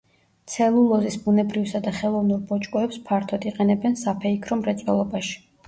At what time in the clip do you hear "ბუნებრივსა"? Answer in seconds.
1.25-1.81